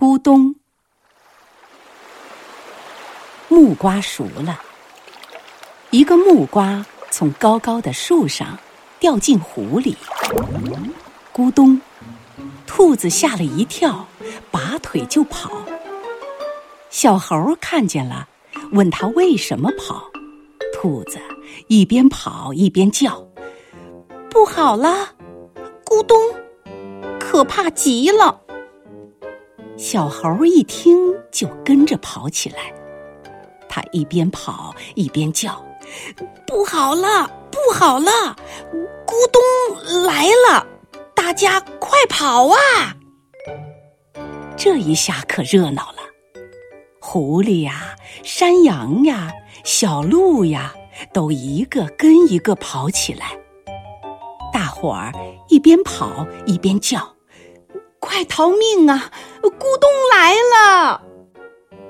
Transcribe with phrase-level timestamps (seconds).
[0.00, 0.54] 咕咚，
[3.48, 4.62] 木瓜熟了。
[5.90, 8.56] 一个木瓜从高高的树上
[9.00, 9.96] 掉进湖里，
[11.34, 11.80] 咕咚，
[12.64, 14.06] 兔子吓了一跳，
[14.52, 15.50] 拔腿就跑。
[16.90, 18.28] 小猴看见了，
[18.70, 20.08] 问他为什么跑。
[20.72, 21.18] 兔子
[21.66, 23.26] 一边跑一边叫
[24.30, 25.08] ：“不好了，
[25.84, 26.16] 咕咚，
[27.18, 28.42] 可怕极了！”
[29.78, 30.98] 小猴一听
[31.30, 32.74] 就跟着跑起来，
[33.68, 35.64] 他一边跑一边叫。
[36.44, 38.36] 不好了，不好了！
[39.06, 40.66] 咕咚来了，
[41.14, 42.58] 大家快跑啊！
[44.56, 45.98] 这一下可热闹了，
[47.00, 49.32] 狐狸呀、山羊呀、
[49.62, 50.74] 小鹿呀，
[51.14, 53.38] 都一个跟一个跑起来。
[54.52, 55.12] 大伙儿
[55.48, 57.14] 一边跑一边叫
[58.08, 59.10] ：“快逃命啊！
[59.42, 61.02] 咕咚来了！”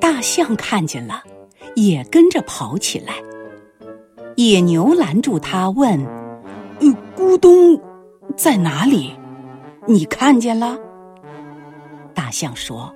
[0.00, 1.24] 大象看见了，
[1.74, 3.14] 也跟着跑起来。
[4.36, 5.98] 野牛拦住他，问
[6.78, 7.80] ：“呃咕咚
[8.36, 9.12] 在哪里？
[9.86, 10.78] 你看见了？”
[12.14, 12.94] 大象说：“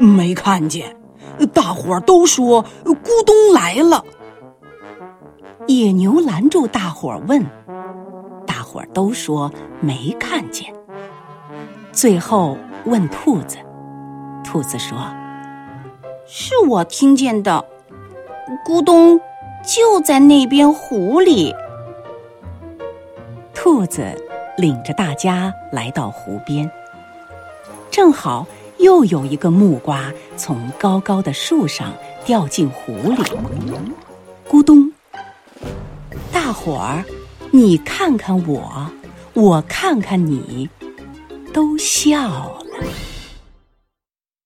[0.00, 0.96] 没看见。
[1.52, 4.02] 大伙儿都说咕咚来了。”
[5.68, 7.44] 野牛拦住大伙儿问
[8.46, 10.74] ：“大伙儿都说没看见。”
[11.92, 13.58] 最后问兔子，
[14.42, 14.98] 兔子说
[16.26, 17.64] ：“是我听见的，
[18.66, 19.20] 咕咚。”
[19.64, 21.54] 就在那边湖里，
[23.54, 24.04] 兔子
[24.56, 26.68] 领着大家来到湖边，
[27.88, 28.44] 正好
[28.78, 31.92] 又有一个木瓜从高高的树上
[32.24, 33.22] 掉进湖里，
[34.50, 34.90] 咕咚！
[36.32, 37.04] 大伙儿，
[37.52, 38.90] 你看看我，
[39.34, 40.68] 我看看你，
[41.52, 43.11] 都笑了。